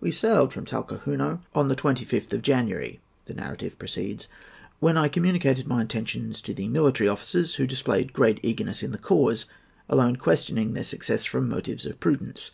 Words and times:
"We 0.00 0.10
sailed 0.10 0.54
from 0.54 0.64
Talcahuano 0.64 1.42
on 1.54 1.68
the 1.68 1.76
25th 1.76 2.32
of 2.32 2.40
January," 2.40 3.02
the 3.26 3.34
narrative 3.34 3.78
proceeds, 3.78 4.26
"when 4.80 4.96
I 4.96 5.08
communicated 5.08 5.66
my 5.68 5.82
intentions 5.82 6.40
to 6.40 6.54
the 6.54 6.66
military 6.68 7.10
officers, 7.10 7.56
who 7.56 7.66
displayed 7.66 8.14
great 8.14 8.40
eagerness 8.42 8.82
in 8.82 8.92
the 8.92 8.96
cause—alone 8.96 10.16
questioning 10.16 10.72
their 10.72 10.82
success 10.84 11.26
from 11.26 11.46
motives 11.46 11.84
of 11.84 12.00
prudence. 12.00 12.52